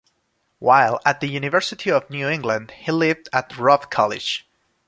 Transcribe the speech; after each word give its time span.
While 0.57 0.99
at 1.05 1.19
the 1.19 1.27
University 1.27 1.91
of 1.91 2.09
New 2.09 2.27
England 2.27 2.71
he 2.71 2.91
lived 2.91 3.29
at 3.31 3.55
Robb 3.55 3.91
College. 3.91 4.49